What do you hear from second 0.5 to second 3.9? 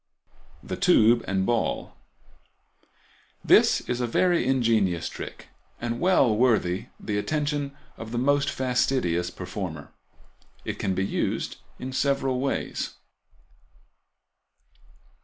The Tube and Ball.—This